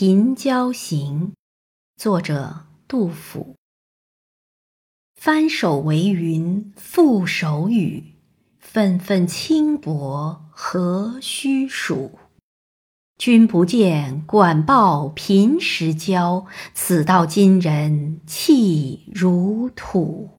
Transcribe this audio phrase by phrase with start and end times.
[0.00, 1.32] 贫交行
[1.96, 3.56] 作者杜甫。
[5.20, 8.14] 翻手为云覆手雨
[8.60, 12.16] 纷纷轻薄何须数。
[13.18, 20.37] 君不见管鲍贫时交此道今人弃如土。